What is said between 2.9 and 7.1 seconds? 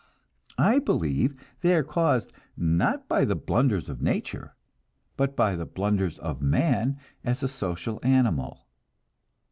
by the blunders of nature, but by the blunders of man